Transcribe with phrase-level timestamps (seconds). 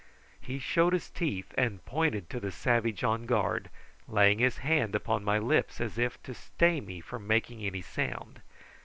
[0.41, 3.69] He showed his teeth and pointed to the savage on guard,
[4.07, 8.41] laying his hand upon my lips as if to stay me from making any sound.